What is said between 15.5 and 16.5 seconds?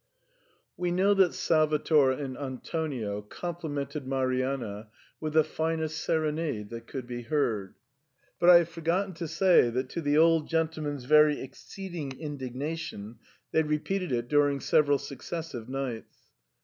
nights.